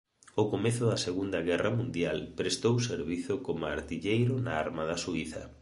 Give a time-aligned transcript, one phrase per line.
[0.37, 5.41] Ao comezo da Segunda Guerra Mundial prestou servizo como artilleiro na armada suíza.